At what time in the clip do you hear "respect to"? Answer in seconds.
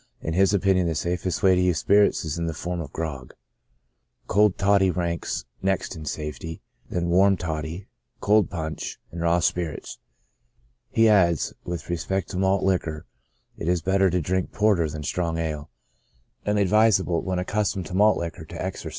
11.91-12.37